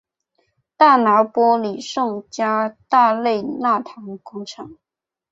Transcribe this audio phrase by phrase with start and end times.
[0.77, 4.75] 大拿坡里圣加大肋纳堂广场。